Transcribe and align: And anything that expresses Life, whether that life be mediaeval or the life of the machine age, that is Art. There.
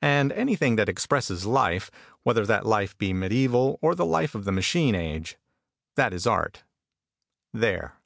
And 0.00 0.32
anything 0.32 0.76
that 0.76 0.88
expresses 0.88 1.44
Life, 1.44 1.90
whether 2.22 2.46
that 2.46 2.64
life 2.64 2.96
be 2.96 3.12
mediaeval 3.12 3.78
or 3.82 3.94
the 3.94 4.06
life 4.06 4.34
of 4.34 4.44
the 4.46 4.50
machine 4.50 4.94
age, 4.94 5.36
that 5.94 6.14
is 6.14 6.26
Art. 6.26 6.64
There. 7.52 7.96